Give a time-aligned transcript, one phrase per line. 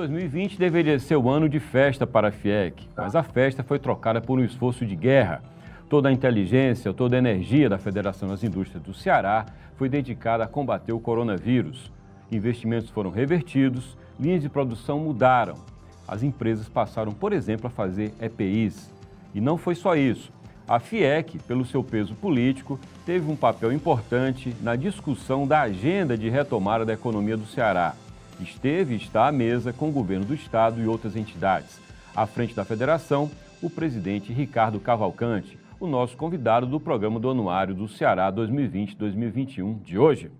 [0.00, 4.18] 2020 deveria ser o ano de festa para a FIEC, mas a festa foi trocada
[4.18, 5.42] por um esforço de guerra.
[5.90, 9.44] Toda a inteligência, toda a energia da Federação das Indústrias do Ceará
[9.76, 11.92] foi dedicada a combater o coronavírus.
[12.32, 15.56] Investimentos foram revertidos, linhas de produção mudaram.
[16.08, 18.90] As empresas passaram, por exemplo, a fazer EPIs.
[19.34, 20.32] E não foi só isso.
[20.66, 26.30] A FIEC, pelo seu peso político, teve um papel importante na discussão da agenda de
[26.30, 27.94] retomada da economia do Ceará.
[28.42, 31.80] Esteve e está à mesa com o governo do estado e outras entidades.
[32.14, 33.30] À frente da federação,
[33.62, 39.98] o presidente Ricardo Cavalcante, o nosso convidado do programa do Anuário do Ceará 2020-2021 de
[39.98, 40.30] hoje.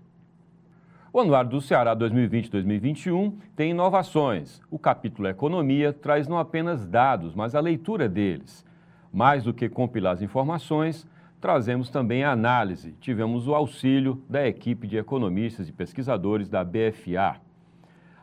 [1.13, 4.61] O Anuário do Ceará 2020-2021 tem inovações.
[4.69, 8.65] O capítulo Economia traz não apenas dados, mas a leitura deles.
[9.11, 11.05] Mais do que compilar as informações,
[11.41, 12.93] trazemos também a análise.
[13.01, 17.41] Tivemos o auxílio da equipe de economistas e pesquisadores da BFA.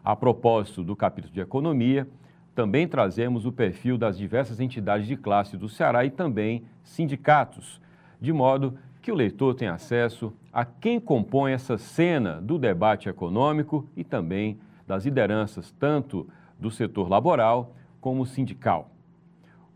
[0.05, 2.07] A propósito do capítulo de Economia,
[2.55, 7.81] também trazemos o perfil das diversas entidades de classe do Ceará e também sindicatos,
[8.21, 13.87] de modo que o leitor tenha acesso a quem compõe essa cena do debate econômico
[13.97, 16.27] e também das lideranças tanto
[16.59, 18.91] do setor laboral como sindical.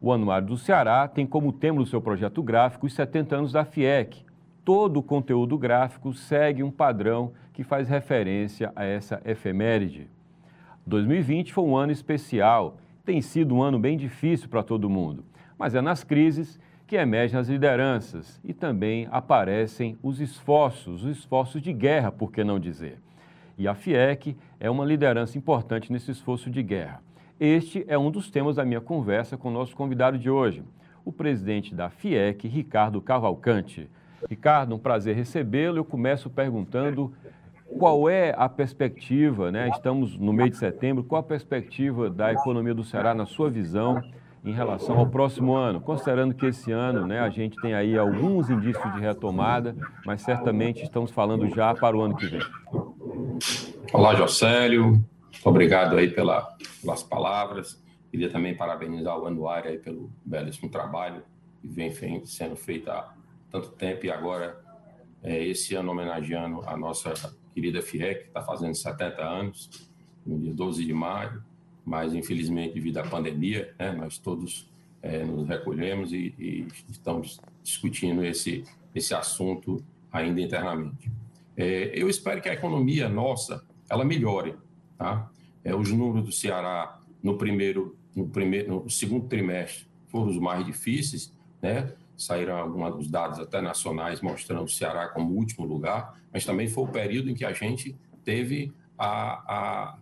[0.00, 3.64] O Anuário do Ceará tem como tema no seu projeto gráfico os 70 anos da
[3.64, 4.24] FIEC.
[4.64, 10.08] Todo o conteúdo gráfico segue um padrão que faz referência a essa efeméride.
[10.86, 15.24] 2020 foi um ano especial, tem sido um ano bem difícil para todo mundo,
[15.58, 21.62] mas é nas crises que emergem as lideranças e também aparecem os esforços, os esforços
[21.62, 22.98] de guerra, por que não dizer.
[23.56, 27.02] E a FIEC é uma liderança importante nesse esforço de guerra.
[27.38, 30.62] Este é um dos temas da minha conversa com o nosso convidado de hoje,
[31.04, 33.88] o presidente da FIEC, Ricardo Cavalcante.
[34.28, 35.78] Ricardo, um prazer recebê-lo.
[35.78, 37.12] Eu começo perguntando
[37.82, 39.68] qual é a perspectiva, né?
[39.70, 44.00] Estamos no mês de setembro, qual a perspectiva da economia do Ceará na sua visão
[44.44, 48.48] em relação ao próximo ano, considerando que esse ano, né, a gente tem aí alguns
[48.48, 49.74] indícios de retomada,
[50.06, 52.42] mas certamente estamos falando já para o ano que vem.
[53.92, 55.04] Olá, Jocélio.
[55.44, 57.82] Obrigado aí pela, pelas palavras.
[58.12, 61.24] Queria também parabenizar o Anuário aí pelo belíssimo trabalho
[61.60, 61.92] que vem
[62.26, 63.12] sendo feito há
[63.50, 64.56] tanto tempo e agora
[65.20, 69.88] é, esse ano homenageando a nossa querida FIEC, que está fazendo 70 anos,
[70.24, 71.42] no dia 12 de maio,
[71.84, 74.70] mas infelizmente devido à pandemia, né, nós todos
[75.02, 78.64] é, nos recolhemos e, e, estamos discutindo esse,
[78.94, 81.10] esse assunto ainda internamente.
[81.56, 84.54] É, eu espero que a economia nossa ela melhore,
[84.96, 85.30] tá?
[85.64, 90.64] É, os números do Ceará no primeiro, no primeiro, no segundo trimestre foram os mais
[90.64, 91.92] difíceis, né?
[92.24, 96.88] Saíram alguns dados até nacionais mostrando o Ceará como último lugar, mas também foi o
[96.88, 99.08] período em que a gente teve a,
[99.54, 99.98] a,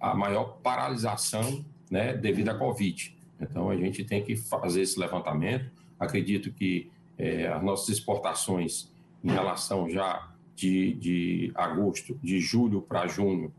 [0.00, 3.16] a maior paralisação né, devido à Covid.
[3.40, 5.70] Então, a gente tem que fazer esse levantamento.
[5.98, 8.90] Acredito que é, as nossas exportações,
[9.22, 13.52] em relação já de, de agosto, de julho para junho,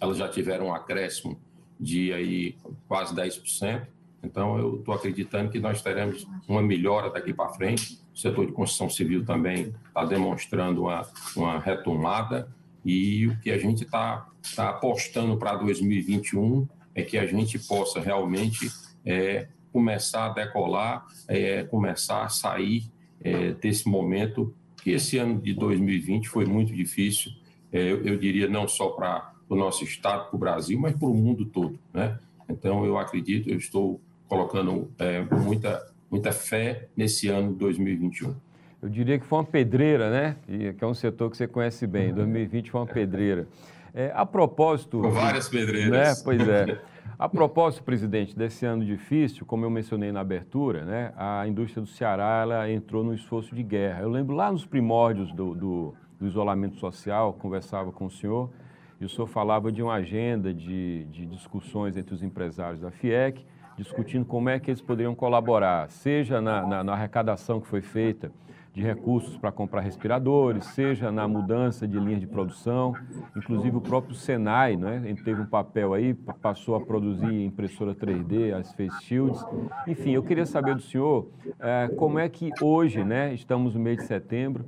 [0.00, 1.38] elas já tiveram um acréscimo
[1.78, 2.56] de aí
[2.86, 3.86] quase 10%.
[4.22, 8.00] Então, eu estou acreditando que nós teremos uma melhora daqui para frente.
[8.14, 12.48] O setor de construção civil também está demonstrando uma, uma retomada.
[12.84, 18.00] E o que a gente está tá apostando para 2021 é que a gente possa
[18.00, 18.70] realmente
[19.04, 22.84] é, começar a decolar, é, começar a sair
[23.24, 27.32] é, desse momento que esse ano de 2020 foi muito difícil,
[27.72, 31.08] é, eu, eu, diria não só para o nosso estado, para o Brasil, mas para
[31.08, 31.78] o mundo todo.
[31.94, 32.18] Né?
[32.48, 34.00] Então, eu acredito, eu estou
[34.32, 38.34] colocando é, muita, muita fé nesse ano 2021.
[38.80, 40.36] Eu diria que foi uma pedreira, né?
[40.48, 42.14] E, que é um setor que você conhece bem.
[42.14, 43.46] 2020 foi uma pedreira.
[43.92, 45.02] É, a propósito.
[45.02, 45.90] Com várias pedreiras.
[45.90, 46.22] Né?
[46.24, 46.80] Pois é.
[47.18, 51.88] A propósito, presidente, desse ano difícil, como eu mencionei na abertura, né, a indústria do
[51.88, 54.00] Ceará ela entrou num esforço de guerra.
[54.00, 58.50] Eu lembro lá nos primórdios do, do, do isolamento social, conversava com o senhor,
[58.98, 63.44] e o senhor falava de uma agenda de, de discussões entre os empresários da FIEC
[63.76, 68.30] discutindo como é que eles poderiam colaborar, seja na, na, na arrecadação que foi feita
[68.74, 72.94] de recursos para comprar respiradores, seja na mudança de linha de produção,
[73.36, 75.14] inclusive o próprio Senai, né?
[75.22, 79.44] Teve um papel aí, passou a produzir impressora 3D, as face shields.
[79.86, 81.28] Enfim, eu queria saber do senhor
[81.60, 83.34] é, como é que hoje, né?
[83.34, 84.64] Estamos no mês de setembro,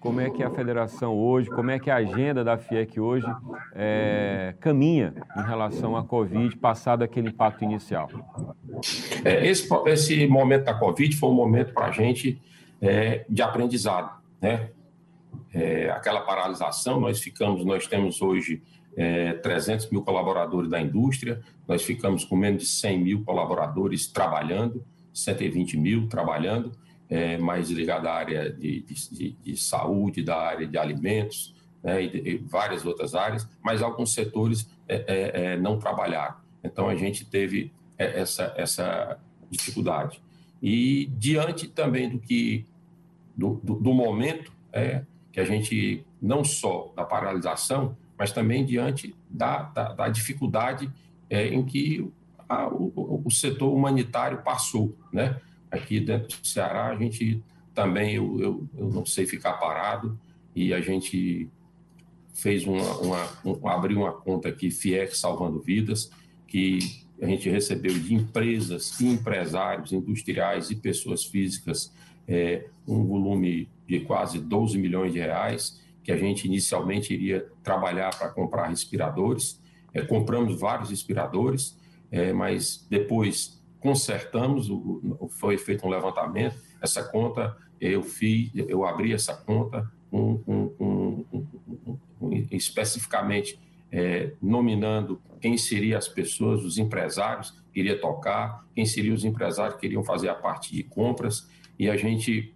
[0.00, 3.26] como é que a federação hoje, como é que a agenda da FIEC hoje
[3.74, 8.08] é, caminha em relação à Covid, passado aquele impacto inicial?
[9.24, 12.40] É, esse, esse momento da Covid foi um momento para a gente
[12.80, 14.70] é, de aprendizado, né?
[15.52, 18.62] É, aquela paralisação, nós ficamos, nós temos hoje
[18.96, 24.84] é, 300 mil colaboradores da indústria, nós ficamos com menos de 100 mil colaboradores trabalhando,
[25.12, 26.72] 120 mil trabalhando,
[27.08, 32.34] é, mais ligado à área de, de, de, saúde, da área de alimentos, né, e,
[32.34, 36.36] e, várias outras áreas, mas alguns setores é, é, é não trabalharam.
[36.62, 39.18] Então, a gente teve é, essa, essa
[39.50, 40.20] dificuldade.
[40.62, 42.66] E diante também do que
[43.36, 49.14] do, do, do momento é, que a gente não só da paralisação, mas também diante
[49.30, 50.92] da, da, da dificuldade
[51.30, 52.10] em que
[52.48, 55.38] a, o, o, setor humanitário passou, né?
[55.70, 57.42] Aqui dentro do Ceará a gente
[57.74, 60.18] também eu, eu, eu não sei ficar parado
[60.54, 61.48] e a gente
[62.34, 66.10] fez uma, uma um, abriu uma conta aqui FIEC salvando vidas
[66.46, 66.78] que
[67.20, 71.92] a gente recebeu de empresas, empresários, industriais e pessoas físicas
[72.28, 78.14] é, um volume de quase 12 milhões de reais, que a gente inicialmente iria trabalhar
[78.16, 79.60] para comprar respiradores.
[79.94, 81.76] É, compramos vários respiradores,
[82.10, 89.12] é, mas depois consertamos, o, foi feito um levantamento, essa conta, eu fiz, eu abri
[89.12, 91.24] essa conta um,
[92.50, 93.58] especificamente
[93.90, 99.78] é, nominando quem seriam as pessoas, os empresários que iriam tocar, quem seriam os empresários
[99.78, 101.48] que iriam fazer a parte de compras,
[101.78, 102.54] e a gente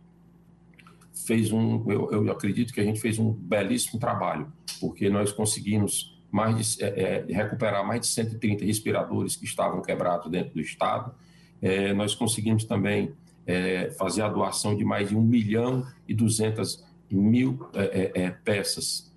[1.26, 6.12] fez um, eu, eu acredito que a gente fez um belíssimo trabalho, porque nós conseguimos
[6.32, 11.14] mais de, é, é recuperar mais de 130 respiradores que estavam quebrados dentro do estado,
[11.61, 13.12] é, nós conseguimos também
[13.46, 19.12] é, fazer a doação de mais de 1 milhão e 200 mil é, é, peças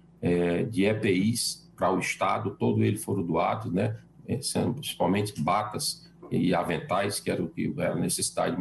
[0.71, 3.95] de EPIs para o Estado, todo ele foram doados, né?
[4.41, 8.57] Sendo principalmente batas e aventais, que era o que era a necessidade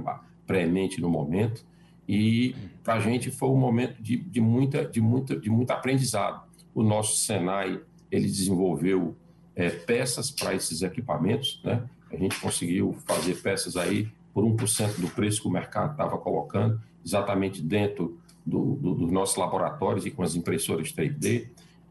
[0.47, 1.65] premente no momento.
[2.07, 6.43] E para a gente foi um momento de, de, muita, de, muita, de muito aprendizado.
[6.75, 7.81] O nosso Senai
[8.15, 9.17] ele desenvolveu
[9.57, 11.83] é, peças para esses equipamentos, né?
[12.13, 16.81] A gente conseguiu fazer peças aí por 1% do preço que o mercado estava colocando,
[17.05, 21.49] exatamente dentro do, do, dos nossos laboratórios e com as impressoras 3D.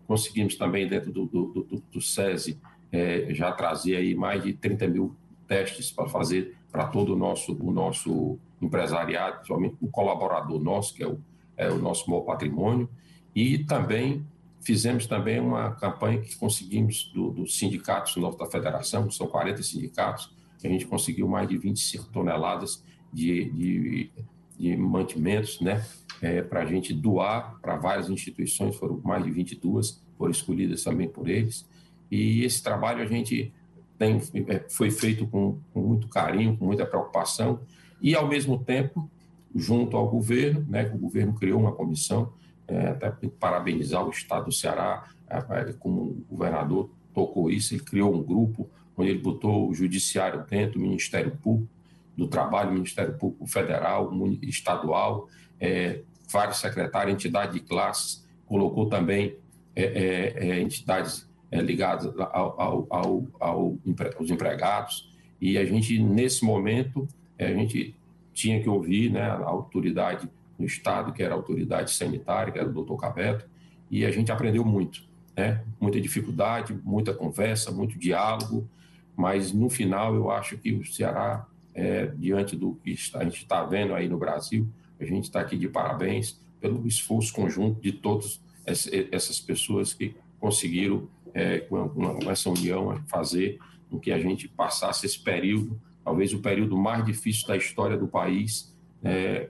[0.08, 2.58] Conseguimos também, dentro do, do, do, SESI,
[2.92, 5.16] é, já trazer aí mais de 30 mil
[5.48, 11.04] testes para fazer para todo o nosso, o nosso empresariado, principalmente o colaborador nosso, que
[11.04, 11.20] é o,
[11.58, 12.90] é o nosso maior patrimônio.
[13.36, 14.26] E também
[14.64, 20.34] fizemos também uma campanha que conseguimos dos do sindicatos da federação, são 40 sindicatos,
[20.64, 24.12] a gente conseguiu mais de 25 toneladas de, de,
[24.58, 25.84] de mantimentos, né?
[26.24, 31.10] é, para a gente doar para várias instituições, foram mais de 22, foram escolhidas também
[31.10, 31.68] por eles.
[32.10, 33.54] E esse trabalho a gente
[34.00, 37.60] tem, é, foi feito com, com muito carinho, com muita preocupação,
[38.02, 39.10] e ao mesmo tempo,
[39.54, 42.32] junto ao governo, né, o governo criou uma comissão,
[42.68, 48.24] é, até parabenizar o Estado do Ceará, é, como governador tocou isso, ele criou um
[48.24, 51.72] grupo onde ele botou o Judiciário dentro, o Ministério Público
[52.16, 54.12] do Trabalho, o Ministério Público Federal,
[54.44, 55.28] estadual,
[55.60, 56.02] é,
[56.32, 59.36] vários secretários, entidade de classes, colocou também
[59.76, 63.78] é, é, é entidades é, ligadas ao, ao, ao, ao,
[64.18, 65.12] aos empregados,
[65.42, 67.08] e a gente, nesse momento,
[67.38, 67.96] a gente
[68.34, 72.68] tinha que ouvir né, a autoridade do Estado, que era a autoridade sanitária, que era
[72.68, 73.46] o doutor Cabeto,
[73.90, 75.04] e a gente aprendeu muito,
[75.36, 75.64] né?
[75.80, 78.68] muita dificuldade, muita conversa, muito diálogo,
[79.16, 83.64] mas no final eu acho que o Ceará, é, diante do que a gente está
[83.64, 84.68] vendo aí no Brasil,
[85.00, 91.08] a gente está aqui de parabéns pelo esforço conjunto de todas essas pessoas que conseguiram,
[91.34, 96.78] é, com, essa união, fazer com que a gente passasse esse período, talvez o período
[96.78, 98.73] mais difícil da história do país
[99.04, 99.50] é,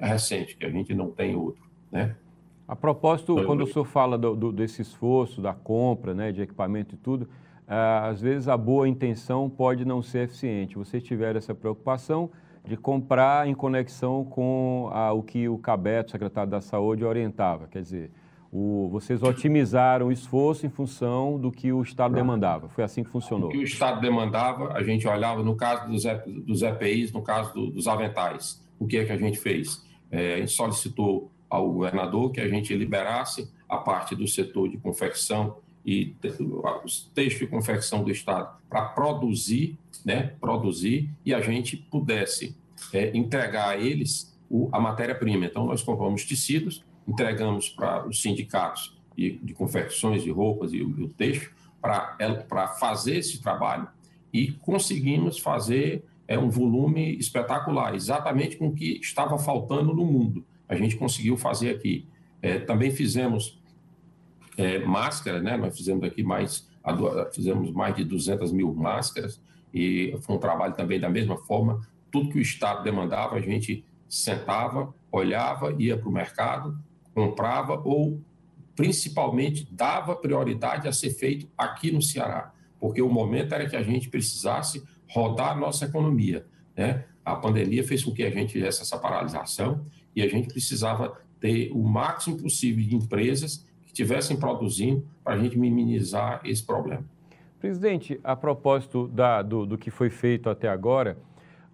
[0.00, 2.16] recente, que a gente não tem outro, né?
[2.66, 6.40] A propósito, então, quando o senhor fala do, do, desse esforço, da compra né, de
[6.40, 7.28] equipamento e tudo,
[7.66, 10.76] ah, às vezes a boa intenção pode não ser eficiente.
[10.76, 12.30] Vocês tiveram essa preocupação,
[12.64, 17.66] de comprar em conexão com a, o que o Cabeto, secretário da Saúde, orientava.
[17.66, 18.10] Quer dizer,
[18.52, 22.68] o, vocês otimizaram o esforço em função do que o Estado demandava.
[22.68, 23.48] Foi assim que funcionou.
[23.48, 26.04] O que o Estado demandava, a gente olhava no caso dos,
[26.46, 28.61] dos EPIs, no caso do, dos aventais.
[28.78, 29.84] O que é que a gente fez?
[30.10, 34.76] É, a gente solicitou ao governador que a gente liberasse a parte do setor de
[34.78, 36.14] confecção e
[36.84, 42.56] os textos de confecção do Estado para produzir né, produzir e a gente pudesse
[42.92, 45.46] é, entregar a eles o, a matéria-prima.
[45.46, 50.82] Então, nós compramos tecidos, entregamos para os sindicatos de, de confecções de roupas e, e
[50.82, 51.50] o texto
[51.80, 53.88] para fazer esse trabalho
[54.32, 60.44] e conseguimos fazer é, um volume espetacular, exatamente com o que estava faltando no mundo.
[60.68, 62.06] A gente conseguiu fazer aqui.
[62.40, 63.60] É, também fizemos
[64.56, 65.56] é, máscaras, né?
[65.56, 66.68] Nós fizemos aqui mais,
[67.32, 69.40] fizemos mais de 200 mil máscaras
[69.72, 71.80] e foi um trabalho também da mesma forma.
[72.10, 76.78] Tudo que o Estado demandava, a gente sentava, olhava, ia para o mercado,
[77.14, 78.20] comprava ou,
[78.76, 83.82] principalmente, dava prioridade a ser feito aqui no Ceará, porque o momento era que a
[83.82, 86.44] gente precisasse rodar a nossa economia.
[86.76, 87.04] Né?
[87.24, 89.84] A pandemia fez com que a gente fizesse essa paralisação
[90.16, 95.38] e a gente precisava ter o máximo possível de empresas que estivessem produzindo para a
[95.38, 97.04] gente minimizar esse problema.
[97.60, 101.16] Presidente, a propósito da, do, do, que foi feito até agora,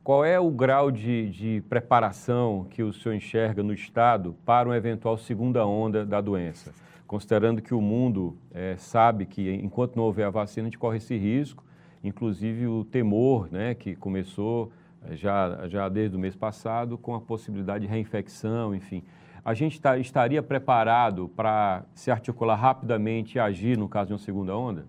[0.04, 4.76] qual é o grau de, de, preparação que o senhor enxerga no Estado para uma
[4.76, 6.74] eventual segunda onda da doença?
[7.06, 10.98] Considerando que o mundo é, sabe que enquanto não houver a vacina, a gente corre
[10.98, 11.64] esse risco,
[12.02, 14.72] inclusive o temor né, que começou
[15.08, 19.02] é, já, já desde o mês passado com a possibilidade de reinfecção, enfim.
[19.44, 24.18] A gente tá, estaria preparado para se articular rapidamente e agir no caso de uma
[24.18, 24.84] segunda onda?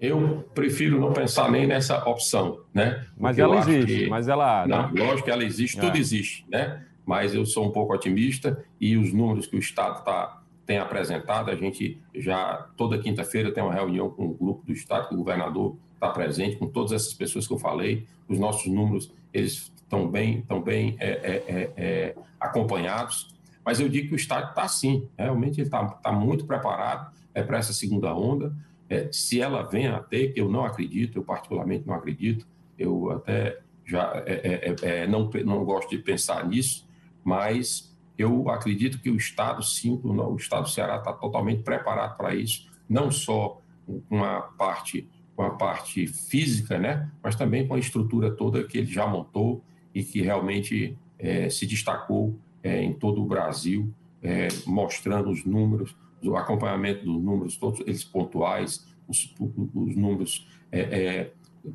[0.00, 3.04] eu prefiro não pensar nem nessa opção, né?
[3.16, 4.08] Mas ela existe, que...
[4.08, 4.66] mas ela...
[4.66, 4.76] Né?
[4.76, 6.00] Não, lógico que ela existe, tudo é.
[6.00, 6.84] existe, né?
[7.04, 10.37] Mas eu sou um pouco otimista e os números que o Estado tá,
[10.68, 15.08] tem apresentado, a gente já, toda quinta-feira tem uma reunião com o grupo do Estado,
[15.08, 19.10] que o governador está presente, com todas essas pessoas que eu falei, os nossos números,
[19.32, 23.34] eles estão bem, estão bem é, é, é, é, acompanhados,
[23.64, 27.42] mas eu digo que o Estado está sim, realmente ele está tá muito preparado é,
[27.42, 28.54] para essa segunda onda,
[28.90, 32.46] é, se ela vem a ter, que eu não acredito, eu particularmente não acredito,
[32.78, 36.86] eu até já é não, não gosto de pensar nisso,
[37.24, 37.87] mas
[38.18, 42.68] eu acredito que o Estado, sim, o Estado do Ceará está totalmente preparado para isso,
[42.88, 43.60] não só
[44.08, 48.76] com a parte com a parte física, né, mas também com a estrutura toda que
[48.76, 49.62] ele já montou
[49.94, 53.88] e que realmente é, se destacou é, em todo o Brasil,
[54.20, 55.94] é, mostrando os números,
[56.24, 61.32] o acompanhamento dos números, todos eles pontuais, os, os números é, é,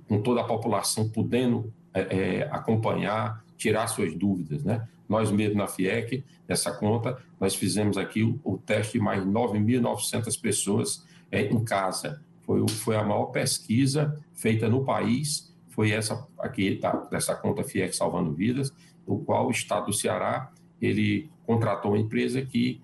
[0.10, 4.86] com toda a população podendo é, acompanhar, tirar suas dúvidas, né?
[5.08, 10.42] Nós mesmo na FIEC, nessa conta, nós fizemos aqui o, o teste de mais 9.900
[10.42, 12.22] pessoas é, em casa.
[12.42, 17.96] Foi, foi a maior pesquisa feita no país, foi essa aqui, tá, dessa conta FIEC
[17.96, 18.74] Salvando Vidas,
[19.08, 20.52] no qual o Estado do Ceará,
[20.82, 22.82] ele contratou uma empresa que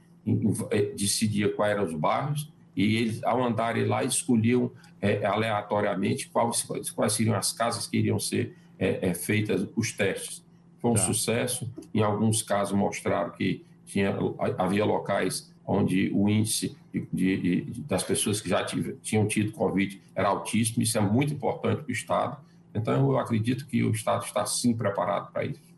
[0.71, 4.71] é, decidia quais eram os bairros e eles, ao andarem lá, escolhiam
[5.01, 10.47] é, aleatoriamente quais, quais seriam as casas que iriam ser é, é, feitas os testes.
[10.81, 11.01] Foi um tá.
[11.01, 14.15] sucesso, em alguns casos mostraram que tinha,
[14.57, 19.51] havia locais onde o índice de, de, de, das pessoas que já tive, tinham tido
[19.51, 22.37] Covid era altíssimo, isso é muito importante para o Estado.
[22.73, 25.69] Então, eu acredito que o Estado está sim preparado para isso.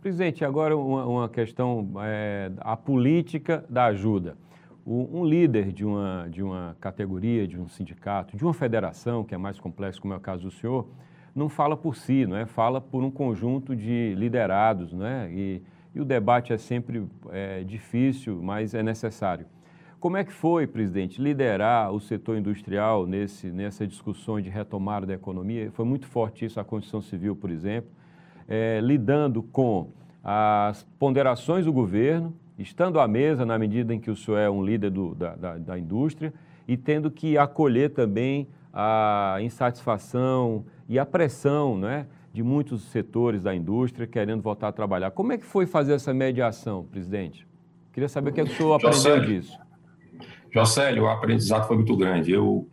[0.00, 4.36] Presidente, agora uma, uma questão, é, a política da ajuda.
[4.84, 9.34] O, um líder de uma, de uma categoria, de um sindicato, de uma federação, que
[9.34, 10.88] é mais complexo, como é o caso do senhor,
[11.38, 12.44] não fala por si, não é?
[12.46, 15.30] fala por um conjunto de liderados, não é?
[15.30, 15.62] e,
[15.94, 19.46] e o debate é sempre é, difícil, mas é necessário.
[19.98, 25.14] Como é que foi, presidente, liderar o setor industrial nesse, nessa discussão de retomada da
[25.14, 25.70] economia?
[25.72, 27.90] Foi muito forte isso, a Constituição Civil, por exemplo
[28.48, 29.90] é, lidando com
[30.24, 34.64] as ponderações do governo, estando à mesa na medida em que o senhor é um
[34.64, 36.32] líder do, da, da, da, indústria
[36.66, 43.54] e tendo que acolher também a insatisfação e a pressão né, de muitos setores da
[43.54, 45.10] indústria querendo voltar a trabalhar.
[45.10, 47.46] Como é que foi fazer essa mediação, presidente?
[47.92, 49.58] Queria saber o que, é que o senhor aprendeu disso.
[50.50, 52.32] Jocélio, o aprendizado foi muito grande.
[52.32, 52.66] Eu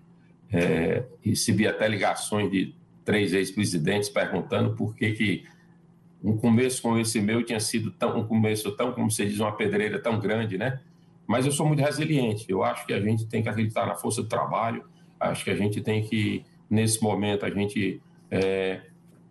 [0.52, 5.44] é, recebi até ligações de três ex-presidentes perguntando por que, que
[6.24, 9.52] um começo como esse meu tinha sido tão, um começo tão, como você diz, uma
[9.52, 10.80] pedreira tão grande, né?
[11.28, 12.46] Mas eu sou muito resiliente.
[12.48, 14.84] Eu acho que a gente tem que acreditar na força do trabalho.
[15.20, 18.82] Acho que a gente tem que, nesse momento, a gente é,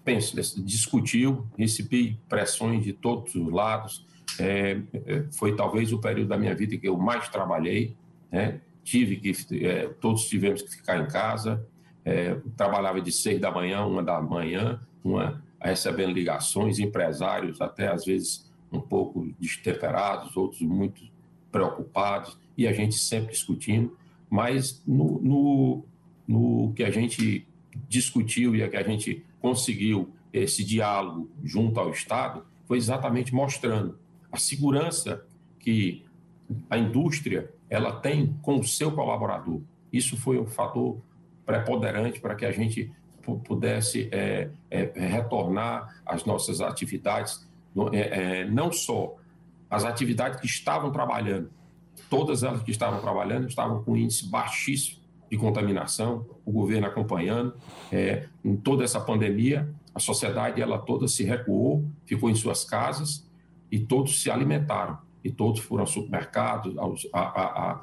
[0.05, 4.07] pensa, discutiu, recebi pressões de todos os lados.
[4.39, 7.97] É, é, foi talvez o período da minha vida que eu mais trabalhei,
[8.31, 8.61] né?
[8.83, 9.33] Tive que,
[9.65, 11.65] é, todos tivemos que ficar em casa.
[12.05, 18.05] É, trabalhava de seis da manhã, uma da manhã, uma recebendo ligações, empresários até às
[18.05, 21.03] vezes um pouco destemperados, outros muito
[21.51, 23.97] preocupados, e a gente sempre discutindo,
[24.29, 25.85] mas no, no,
[26.27, 27.47] no que a gente
[27.88, 33.99] discutiu e que a gente conseguiu esse diálogo junto ao Estado foi exatamente mostrando
[34.33, 35.25] a segurança
[35.59, 36.04] que
[36.69, 39.61] a indústria ela tem com o seu colaborador.
[39.93, 40.99] Isso foi um fator
[41.47, 42.90] preponderante para que a gente
[43.45, 47.49] pudesse é, é, retornar às nossas atividades,
[47.93, 47.99] é,
[48.40, 49.16] é, não só
[49.71, 51.50] as atividades que estavam trabalhando,
[52.11, 55.03] todas elas que estavam trabalhando estavam com índice baixíssimo
[55.35, 57.55] de contaminação, o governo acompanhando.
[57.91, 63.29] É, em toda essa pandemia, a sociedade ela toda se recuou, ficou em suas casas
[63.71, 64.97] e todos se alimentaram.
[65.25, 67.81] E todos foram aos supermercados, aos, a,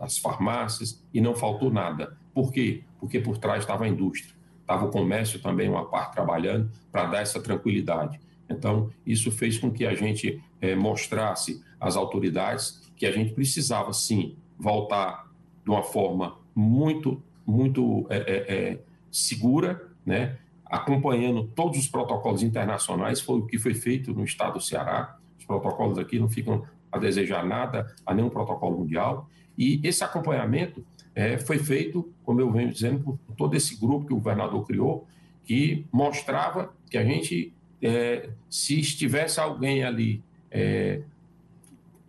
[0.00, 2.16] às farmácias, e não faltou nada.
[2.32, 2.84] Por quê?
[3.00, 7.20] Porque por trás estava a indústria, estava o comércio também, uma parte trabalhando, para dar
[7.20, 8.18] essa tranquilidade.
[8.48, 13.92] Então, isso fez com que a gente é, mostrasse às autoridades que a gente precisava,
[13.92, 15.28] sim, voltar
[15.64, 18.78] de uma forma muito, muito é, é,
[19.12, 20.36] segura, né?
[20.64, 25.16] acompanhando todos os protocolos internacionais, foi o que foi feito no estado do Ceará.
[25.38, 29.30] Os protocolos aqui não ficam a desejar nada a nenhum protocolo mundial.
[29.56, 30.84] E esse acompanhamento
[31.14, 35.06] é, foi feito, como eu venho dizendo, por todo esse grupo que o governador criou,
[35.44, 41.02] que mostrava que a gente, é, se estivesse alguém ali é,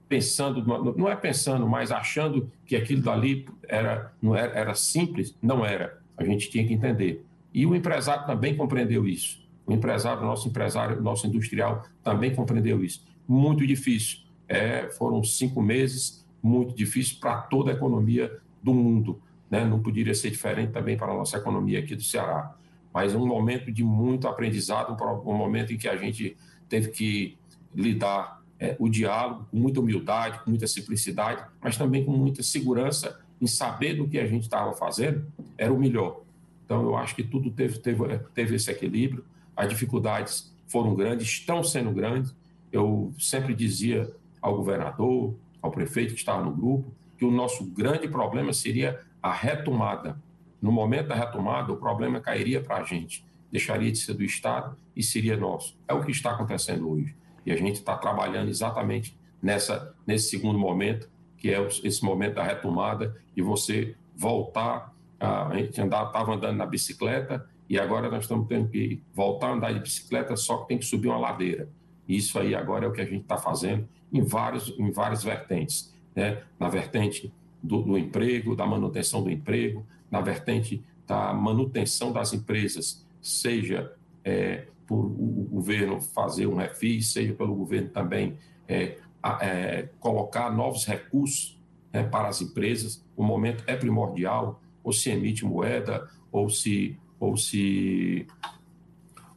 [0.10, 0.66] pensando,
[0.98, 6.02] não é pensando, mas achando que aquilo dali era, não era, era simples, não era.
[6.18, 7.24] A gente tinha que entender.
[7.54, 9.48] E o empresário também compreendeu isso.
[9.68, 13.06] O empresário, nosso empresário, nosso industrial também compreendeu isso.
[13.28, 14.22] Muito difícil.
[14.48, 19.22] É, foram cinco meses muito difíceis para toda a economia do mundo.
[19.50, 19.64] Né?
[19.64, 22.56] Não poderia ser diferente também para a nossa economia aqui do Ceará.
[22.92, 26.36] Mas um momento de muito aprendizado, um momento em que a gente
[26.68, 27.38] teve que
[27.76, 33.20] lidar é, o diálogo com muita humildade, com muita simplicidade, mas também com muita segurança
[33.42, 35.26] em saber do que a gente estava fazendo
[35.58, 36.22] era o melhor.
[36.66, 39.24] Então, eu acho que tudo teve, teve, teve esse equilíbrio.
[39.56, 42.36] As dificuldades foram grandes, estão sendo grandes.
[42.72, 44.12] Eu sempre dizia
[44.42, 49.34] ao governador, ao prefeito que estava no grupo, que o nosso grande problema seria a
[49.34, 50.22] retomada.
[50.62, 54.78] No momento da retomada, o problema cairia para a gente, deixaria de ser do Estado
[54.96, 55.76] e seria nosso.
[55.88, 57.16] É o que está acontecendo hoje.
[57.50, 62.44] E a gente está trabalhando exatamente nessa, nesse segundo momento, que é esse momento da
[62.44, 64.94] retomada, e você voltar.
[65.20, 69.74] A, gente estava andando na bicicleta e agora nós estamos tendo que voltar a andar
[69.74, 71.68] de bicicleta, só que tem que subir uma ladeira.
[72.08, 75.92] Isso aí agora é o que a gente está fazendo em, vários, em várias vertentes.
[76.16, 76.44] Né?
[76.60, 77.34] Na vertente
[77.64, 83.92] do, do emprego, da manutenção do emprego, na vertente da manutenção das empresas, seja
[84.24, 88.36] é, por o governo fazer um refis, seja pelo governo também
[88.68, 88.98] é,
[89.40, 91.62] é, colocar novos recursos
[91.94, 93.06] né, para as empresas.
[93.16, 98.26] O momento é primordial, ou se emite moeda, ou se, ou se,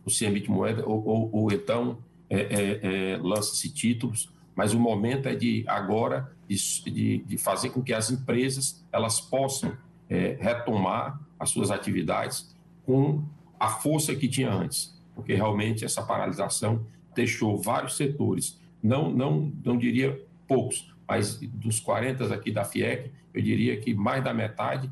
[0.03, 1.99] ou se emite moeda, ou, ou, ou então
[2.31, 4.33] é, é, é lança-se títulos.
[4.55, 9.77] Mas o momento é de agora de, de, fazer com que as empresas elas possam
[10.09, 13.23] é, retomar as suas atividades com
[13.61, 19.77] a força que tinha antes porque realmente essa paralisação deixou vários setores, não, não, não
[19.77, 24.91] diria poucos, mas dos 40 aqui da FIEC, eu diria que mais da metade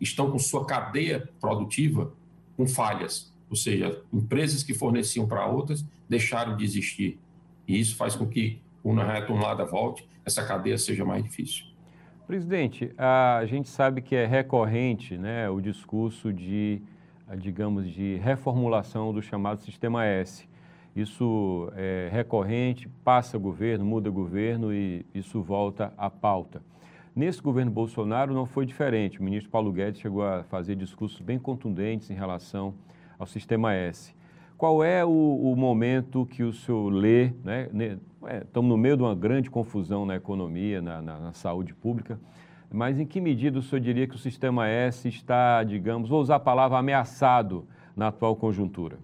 [0.00, 2.12] estão com sua cadeia produtiva
[2.56, 7.18] com falhas, ou seja, empresas que forneciam para outras deixaram de existir.
[7.66, 11.66] E isso faz com que, uma retomada volte, essa cadeia seja mais difícil.
[12.26, 16.80] Presidente, a gente sabe que é recorrente né, o discurso de
[17.36, 20.48] digamos, de reformulação do chamado Sistema S.
[20.94, 26.62] Isso é recorrente, passa governo, muda governo e isso volta à pauta.
[27.14, 29.20] Nesse governo Bolsonaro não foi diferente.
[29.20, 32.74] O ministro Paulo Guedes chegou a fazer discursos bem contundentes em relação
[33.18, 34.14] ao Sistema S.
[34.56, 37.32] Qual é o, o momento que o senhor lê?
[37.42, 37.68] Né?
[38.42, 42.18] Estamos no meio de uma grande confusão na economia, na, na, na saúde pública
[42.72, 46.36] mas em que medida o senhor diria que o sistema S está, digamos, vou usar
[46.36, 48.98] a palavra ameaçado na atual conjuntura?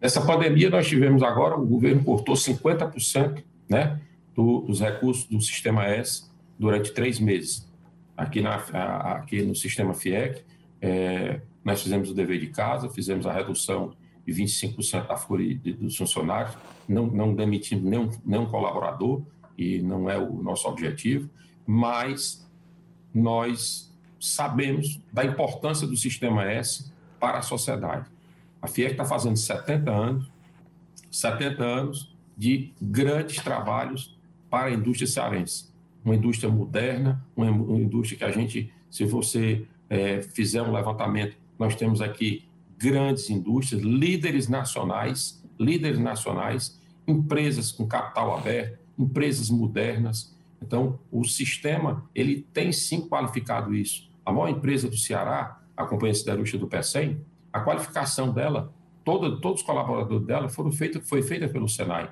[0.00, 4.00] Nessa pandemia, nós tivemos agora, o governo cortou 50% né,
[4.34, 7.72] do, dos recursos do sistema S durante três meses.
[8.16, 10.42] Aqui, na, aqui no sistema FIEC,
[10.80, 13.94] é, nós fizemos o dever de casa, fizemos a redução
[14.26, 16.56] de 25% da folha dos funcionários,
[16.88, 19.22] não, não demitimos nenhum, nenhum colaborador,
[19.56, 21.30] e não é o nosso objetivo
[21.66, 22.46] mas
[23.12, 28.06] nós sabemos da importância do sistema S para a sociedade.
[28.60, 30.30] A FIEC está fazendo 70 anos,
[31.10, 34.16] 70 anos de grandes trabalhos
[34.50, 35.70] para a indústria cearense.
[36.04, 37.48] Uma indústria moderna, uma,
[37.78, 42.44] indústria que a gente, se você é, fizer um levantamento, nós temos aqui
[42.78, 52.08] grandes indústrias, líderes nacionais, líderes nacionais, empresas com capital aberto, empresas modernas, então, o sistema,
[52.14, 54.10] ele tem sim qualificado isso.
[54.24, 57.20] A maior empresa do Ceará, a Companhia Siderúrgica do PECEM,
[57.52, 58.72] a qualificação dela,
[59.04, 62.10] toda, todos os colaboradores dela foram feita, foi feita pelo Senai.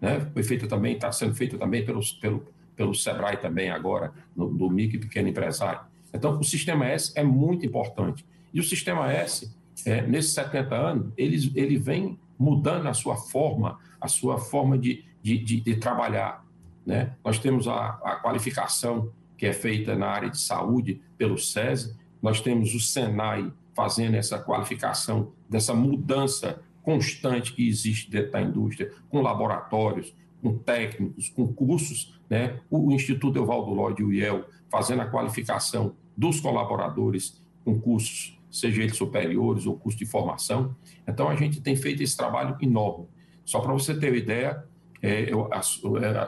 [0.00, 0.20] Né?
[0.32, 4.70] Foi feita também, está sendo feita também pelos, pelo, pelo Sebrae também agora, no, do
[4.70, 5.80] micro e pequeno empresário.
[6.12, 8.24] Então, o Sistema S é muito importante.
[8.52, 13.78] E o Sistema S, é, nesses 70 anos, ele, ele vem mudando a sua forma,
[14.00, 16.44] a sua forma de, de, de, de trabalhar.
[16.84, 17.12] Né?
[17.24, 22.40] Nós temos a, a qualificação que é feita na área de saúde pelo SESI, nós
[22.40, 29.22] temos o Senai fazendo essa qualificação dessa mudança constante que existe dentro da indústria, com
[29.22, 32.60] laboratórios, com técnicos, com cursos, né?
[32.70, 38.82] o Instituto Evaldo Lloyd e o IEL fazendo a qualificação dos colaboradores com cursos, seja
[38.82, 40.74] eles superiores ou curso de formação.
[41.06, 43.06] Então, a gente tem feito esse trabalho enorme.
[43.44, 44.64] Só para você ter uma ideia,
[45.02, 45.48] é, eu,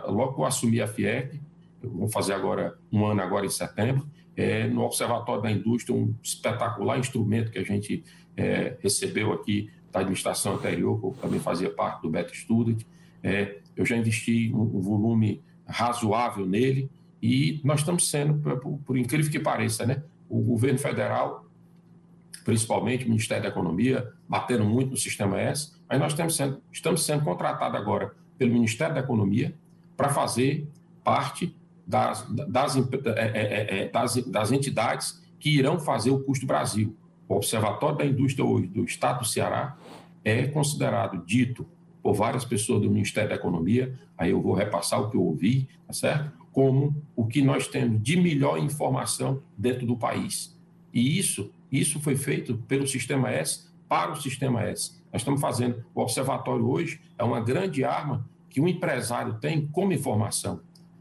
[0.07, 1.41] logo que eu assumi a FIEC,
[1.83, 6.99] vamos fazer agora um ano agora em setembro, é, no Observatório da Indústria, um espetacular
[6.99, 8.03] instrumento que a gente
[8.37, 12.83] é, recebeu aqui da administração anterior, que eu também fazia parte do Beto Student.
[13.23, 18.97] É, eu já investi um, um, volume razoável nele e nós estamos sendo, por, por,
[18.97, 21.47] incrível que pareça, né, o governo federal,
[22.43, 27.05] principalmente o Ministério da Economia, batendo muito no Sistema S, mas nós estamos sendo, estamos
[27.05, 29.55] sendo contratados agora pelo Ministério da Economia
[29.97, 30.69] para fazer
[31.05, 31.55] parte
[31.87, 32.83] das, das, é,
[33.17, 36.97] é, é, das, das entidades que irão fazer o custo Brasil.
[37.29, 39.77] O Observatório da Indústria hoje do Estado do Ceará
[40.25, 41.67] é considerado, dito
[42.03, 45.69] por várias pessoas do Ministério da Economia, aí eu vou repassar o que eu ouvi,
[45.87, 46.33] tá certo?
[46.51, 50.59] Como o que nós temos de melhor informação dentro do país.
[50.93, 55.01] E isso, isso foi feito pelo Sistema S para o Sistema S.
[55.13, 59.93] Nós estamos fazendo, o Observatório hoje é uma grande arma que o empresário tem como
[59.93, 60.61] informação.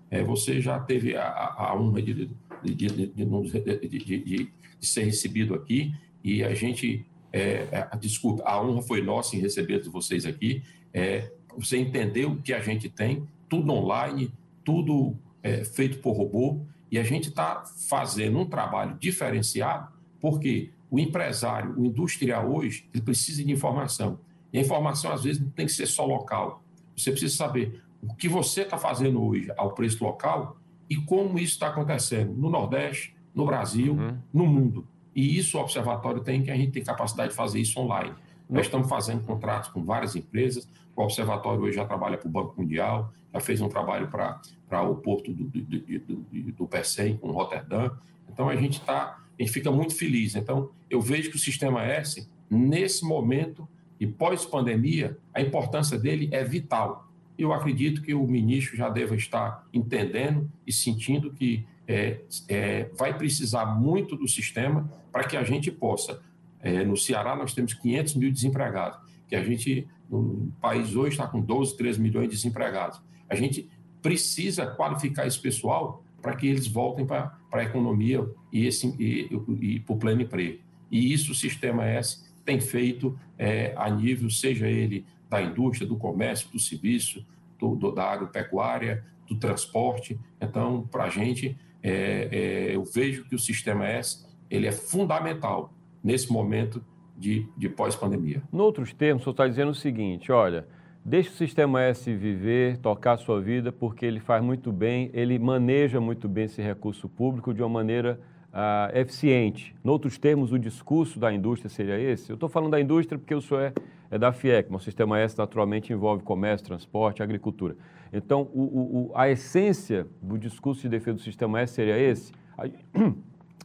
[0.09, 2.29] É, você já teve a, a honra de,
[2.63, 9.01] de, de, de, ser recebido aqui e a gente, é, é, desculpa, a honra foi
[9.01, 10.63] nossa em receber vocês aqui.
[10.93, 14.33] É, você entendeu o que a gente tem, tudo online,
[14.63, 20.99] tudo é, feito por robô, e a gente está fazendo um trabalho diferenciado, porque o
[20.99, 24.19] empresário, o industrial hoje, ele precisa de informação.
[24.51, 26.61] E a informação, às vezes, não tem que ser só local.
[26.95, 30.58] Você precisa saber o que você está fazendo hoje ao preço local
[30.89, 34.17] e como isso está acontecendo no Nordeste, no Brasil, uhum.
[34.34, 34.88] no mundo.
[35.15, 38.13] E isso o Observatório tem, que a gente tem capacidade de fazer isso online.
[38.49, 40.67] Nós estamos fazendo contratos com várias empresas.
[40.95, 44.95] O Observatório hoje já trabalha para o Banco Mundial, já fez um trabalho para o
[44.95, 47.91] Porto do, do, do, do com Roterdã.
[48.30, 50.36] Então, a gente, tá, a gente fica muito feliz.
[50.36, 53.67] Então, eu vejo que o Sistema S, nesse momento
[54.01, 57.11] e pós-pandemia, a importância dele é vital
[57.43, 63.17] eu acredito que o ministro já deve estar entendendo e sentindo que é, é, vai
[63.17, 66.21] precisar muito do sistema para que a gente possa.
[66.59, 71.25] É, no Ceará, nós temos 500 mil desempregados, que a gente, no país hoje, está
[71.25, 73.01] com 12, 13 milhões de desempregados.
[73.27, 73.67] A gente
[74.01, 79.79] precisa qualificar esse pessoal para que eles voltem para a economia e, e, e, e
[79.79, 80.59] para o pleno emprego.
[80.91, 85.95] E isso o Sistema S tem feito é, a nível, seja ele da indústria, do
[85.95, 87.25] comércio, do serviço,
[87.58, 90.19] do, do da agropecuária, do transporte.
[90.39, 95.73] Então, para a gente, é, é, eu vejo que o Sistema S ele é fundamental
[96.04, 96.84] nesse momento
[97.17, 98.41] de, de pós-pandemia.
[98.51, 100.67] Em outros termos, o senhor está dizendo o seguinte, olha,
[101.06, 105.39] deixe o Sistema S viver, tocar a sua vida, porque ele faz muito bem, ele
[105.39, 108.19] maneja muito bem esse recurso público de uma maneira
[108.51, 109.75] uh, eficiente.
[109.83, 112.29] Em outros termos, o discurso da indústria seria esse?
[112.29, 113.73] Eu estou falando da indústria porque o senhor é,
[114.09, 117.75] é da FIEC, mas o Sistema S naturalmente envolve comércio, transporte, agricultura.
[118.13, 122.33] Então, o, o, a essência do discurso de defesa do Sistema S seria esse?
[122.57, 122.65] A,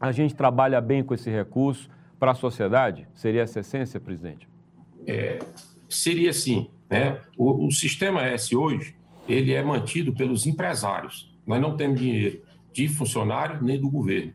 [0.09, 3.09] a gente trabalha bem com esse recurso para a sociedade?
[3.15, 4.49] Seria essa essência, presidente?
[5.07, 5.39] É,
[5.89, 6.71] seria sim.
[6.89, 7.21] Né?
[7.37, 8.95] O, o Sistema S hoje,
[9.29, 11.35] ele é mantido pelos empresários.
[11.45, 14.33] Nós não temos dinheiro de funcionário nem do governo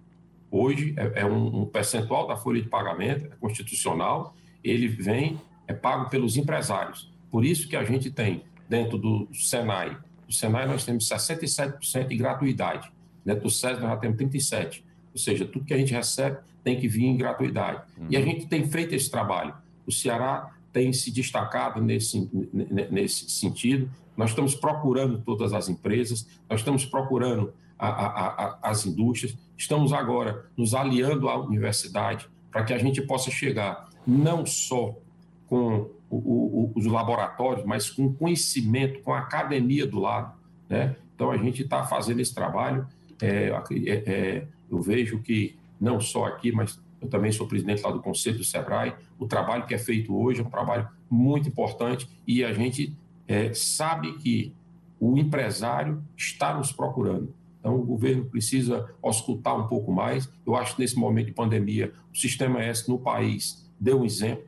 [0.51, 5.73] hoje é, é um, um, percentual da folha de pagamento, é constitucional, ele vem, é
[5.73, 7.11] pago pelos empresários.
[7.31, 12.17] Por isso que a gente tem, dentro do Senai, do Senai nós temos 67% de
[12.17, 12.91] gratuidade,
[13.25, 14.83] dentro do SES nós já temos 37%,
[15.13, 17.81] ou seja, tudo que a gente recebe tem que vir em gratuidade.
[17.97, 18.07] Uhum.
[18.09, 19.53] E a gente tem feito esse trabalho.
[19.85, 22.29] O Ceará tem se destacado nesse,
[22.91, 23.89] nesse sentido.
[24.15, 27.53] Nós estamos procurando todas as empresas, nós estamos procurando
[27.88, 33.00] a, a, a, as indústrias, Estamos agora nos aliando à universidade para que a gente
[33.00, 34.98] possa chegar não só
[35.46, 40.34] com o, o, os laboratórios, mas com conhecimento, com a academia do lado.
[40.67, 40.96] Né?
[41.13, 42.88] Então, a gente está fazendo esse trabalho.
[43.22, 47.91] É, é, é, eu vejo que, não só aqui, mas eu também sou presidente lá
[47.91, 52.10] do Conselho do SEBRAE, o trabalho que é feito hoje é um trabalho muito importante
[52.26, 54.56] e a gente é, sabe que
[55.00, 60.28] o empresário está nos procurando Então, o governo precisa auscultar um pouco mais.
[60.45, 64.43] Eu acho que nesse momento de pandemia, o Sistema S no país deu um exemplo,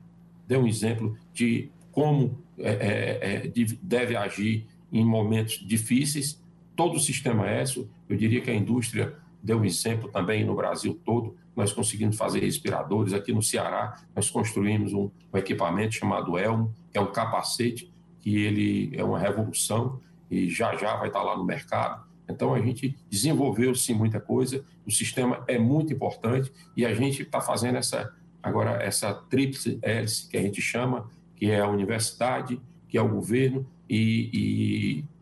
[0.48, 6.42] deu um exemplo de como é, é, é deve agir em momentos difíceis.
[6.76, 11.00] Todo o Sistema S, eu diria que a indústria deu um exemplo também no Brasil
[11.06, 11.36] todo.
[11.56, 13.14] Nós conseguimos fazer respiradores.
[13.14, 18.38] Aqui no Ceará, nós construímos um, um equipamento chamado Elmo, que é um capacete, que
[18.38, 20.00] ele é uma revolução
[20.32, 24.64] e já já vai estar lá no mercado então a gente desenvolveu sim muita coisa,
[24.86, 30.30] o sistema é muito importante e a gente está fazendo essa agora essa tríplice hélice
[30.30, 32.60] que a gente chama, que é a universidade,
[32.90, 34.30] que é o governo e,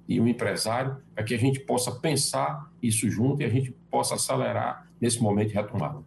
[0.08, 3.72] e, e o empresário, para que a gente possa pensar isso junto e a gente
[3.92, 6.00] possa acelerar nesse momento de retomada.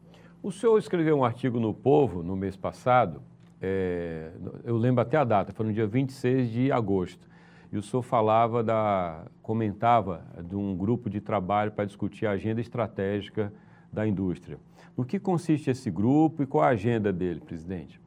[0.43, 3.23] O senhor escreveu um artigo no Povo no mês passado,
[3.63, 4.33] é,
[4.65, 7.27] eu lembro até a data, foi no dia 26 de agosto
[7.75, 12.61] e o senhor falava da, comentava de um grupo de trabalho para discutir a agenda
[12.61, 13.53] estratégica
[13.93, 14.61] da indústria.
[14.97, 18.01] No que consiste esse grupo e qual a agenda dele, presidente?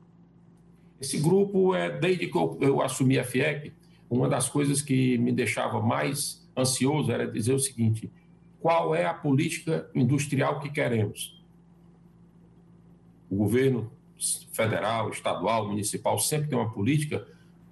[1.01, 3.73] Esse grupo é desde que eu, eu assumi a FIEC,
[4.10, 8.10] uma das coisas que me deixava mais ansioso era dizer o seguinte:
[8.62, 11.43] qual é a política industrial que queremos?
[13.30, 13.91] O governo
[14.53, 17.27] federal, estadual, municipal sempre tem uma política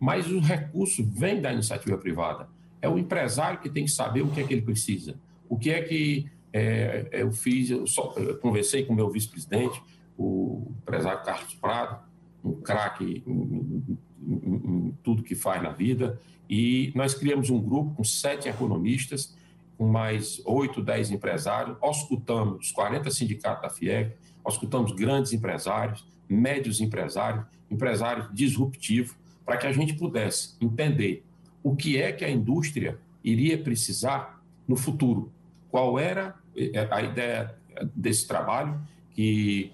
[0.06, 2.48] mas o recurso vem da iniciativa privada.
[2.80, 5.16] É o empresário que tem que saber o que é que ele precisa.
[5.50, 9.82] O que é que é, eu fiz, eu, só, eu conversei com o meu vice-presidente,
[10.16, 12.04] o empresário Carlos Prado,
[12.44, 17.60] um craque em, em, em, em, tudo que faz na vida, e nós criamos um
[17.60, 19.36] grupo com sete economistas,
[19.76, 27.44] com mais oito, dez empresários, auscultamos 40 sindicatos da FIEC, auscultamos grandes empresários, médios empresários,
[27.72, 31.24] empresários disruptivos, para que a gente pudesse entender
[31.64, 35.32] o que é que a indústria iria precisar no futuro.
[35.70, 37.56] Qual era é, a ideia
[37.94, 38.80] desse trabalho
[39.12, 39.72] que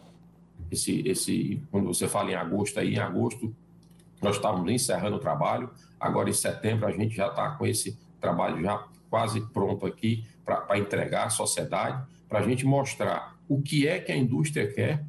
[0.71, 3.53] esse, esse quando você fala em agosto aí em agosto
[4.21, 8.61] nós estávamos encerrando o trabalho agora em setembro a gente já está com esse trabalho
[8.61, 13.99] já quase pronto aqui para entregar à sociedade para a gente mostrar o que é
[13.99, 15.03] que a indústria quer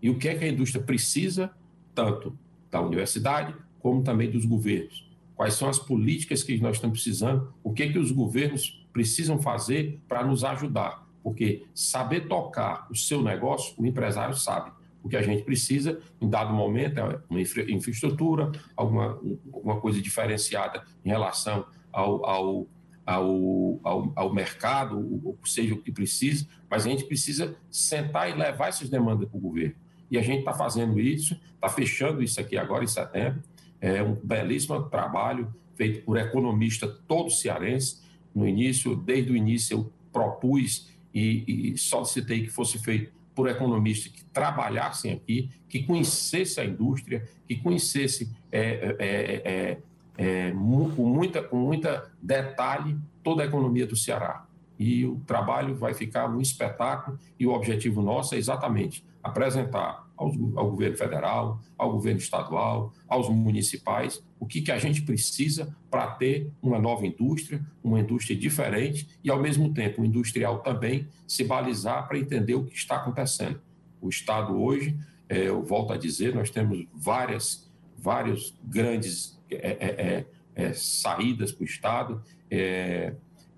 [0.00, 1.50] e o que é que a indústria precisa
[1.94, 2.36] tanto
[2.70, 5.10] da universidade como também dos governos.
[5.34, 7.52] Quais são as políticas que nós estamos precisando?
[7.64, 11.04] O que, que os governos precisam fazer para nos ajudar?
[11.22, 14.70] Porque saber tocar o seu negócio, o empresário sabe.
[15.02, 19.20] O que a gente precisa, em dado momento, é uma infraestrutura, alguma,
[19.52, 22.66] alguma coisa diferenciada em relação ao, ao,
[23.04, 28.34] ao, ao, ao mercado, ou seja, o que precisa, mas a gente precisa sentar e
[28.34, 29.74] levar essas demandas para o governo.
[30.08, 33.42] E a gente está fazendo isso, está fechando isso aqui agora em setembro,
[33.82, 38.00] é um belíssimo trabalho feito por economista todo cearense.
[38.32, 44.12] No início, desde o início, eu propus e, e solicitei que fosse feito por economistas
[44.12, 49.78] que trabalhassem aqui, que conhecessem a indústria, que conhecessem é, é, é,
[50.16, 54.46] é, é com, muita, com muita detalhe toda a economia do Ceará.
[54.78, 60.70] E o trabalho vai ficar um espetáculo e o objetivo nosso é exatamente apresentar ao
[60.70, 66.50] governo federal, ao governo estadual, aos municipais, o que, que a gente precisa para ter
[66.62, 72.06] uma nova indústria, uma indústria diferente e, ao mesmo tempo, o industrial também se balizar
[72.06, 73.60] para entender o que está acontecendo.
[74.00, 74.96] O Estado hoje,
[75.28, 81.52] é, eu volto a dizer, nós temos várias, vários grandes é, é, é, é saídas
[81.52, 82.22] para o Estado.
[82.50, 83.14] É,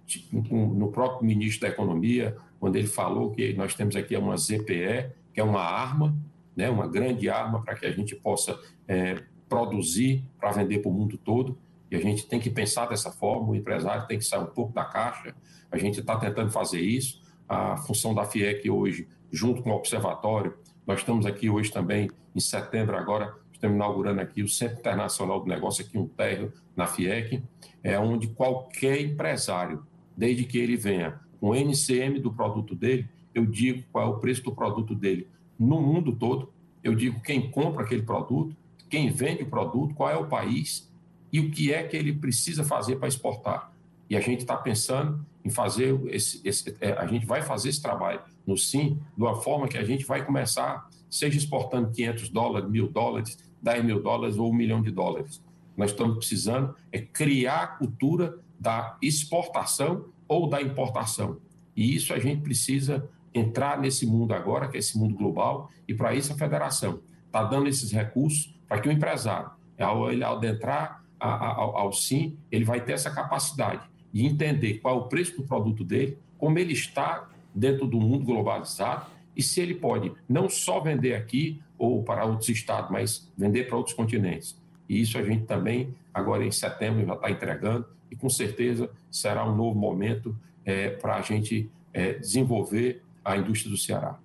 [0.06, 5.12] tipo, no próprio ministro da Economia, quando ele falou que nós temos aqui uma ZPE,
[5.34, 6.16] que é uma arma
[6.56, 10.94] né, uma grande arma para que a gente possa é, produzir para vender para o
[10.94, 11.58] mundo todo.
[11.90, 14.72] E a gente tem que pensar dessa forma, o empresário tem que sair um pouco
[14.72, 15.34] da caixa.
[15.70, 17.22] A gente está tentando fazer isso.
[17.48, 20.54] A função da FIEC hoje, junto com o Observatório,
[20.86, 25.46] nós estamos aqui hoje também, em setembro agora, estamos inaugurando aqui o Centro Internacional do
[25.46, 27.42] Negócio, aqui um térreo na FIEC,
[27.82, 33.44] é onde qualquer empresário, desde que ele venha com o NCM do produto dele, eu
[33.44, 35.26] digo qual é o preço do produto dele,
[35.58, 36.52] no mundo todo.
[36.82, 38.56] Eu digo quem compra aquele produto,
[38.88, 40.90] quem vende o produto, qual é o país
[41.32, 43.72] e o que é que ele precisa fazer para exportar.
[44.08, 47.82] E a gente está pensando em fazer esse, esse, é, a gente vai fazer esse
[47.82, 52.70] trabalho no Sim de uma forma que a gente vai começar, seja exportando 500 dólares,
[52.70, 55.42] mil dólares, 10 mil dólares ou um milhão de dólares.
[55.76, 61.38] Nós estamos precisando é criar a cultura da exportação ou da importação.
[61.76, 65.94] E isso a gente precisa entrar nesse mundo agora, que é esse mundo global, e
[65.94, 71.04] para isso a federação está dando esses recursos para que o empresário, ao ele adentrar
[71.18, 75.42] ao, ao, SIM, ele vai ter essa capacidade e entender qual é o preço do
[75.42, 80.80] produto dele, como ele está dentro do mundo globalizado e se ele pode não só
[80.80, 84.56] vender aqui ou para outros estados, mas vender para outros continentes.
[84.88, 89.44] E isso a gente também, agora em setembro, já está entregando e com certeza será
[89.48, 94.18] um novo momento é, para a gente é, desenvolver a indústria do Ceará.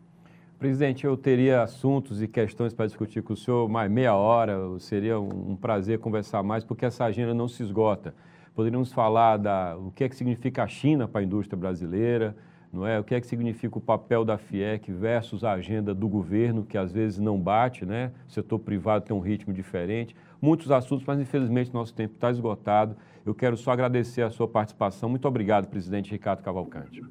[0.60, 5.18] Presidente, eu teria assuntos e questões para discutir com o senhor mais meia hora, seria
[5.18, 8.14] um prazer conversar mais, porque essa agenda não se esgota.
[8.54, 12.36] Poderíamos falar da o que é que significa a China para a indústria brasileira,
[12.74, 13.00] não é?
[13.00, 16.78] O que é que significa o papel da FIEC versus a agenda do governo, que
[16.78, 18.12] às vezes não bate, né?
[18.28, 20.14] O setor privado tem um ritmo diferente.
[20.42, 22.98] Muitos assuntos, mas infelizmente nosso tempo está esgotado.
[23.26, 25.08] Eu quero só agradecer a sua participação.
[25.08, 27.02] Muito obrigado, presidente Ricardo Cavalcante.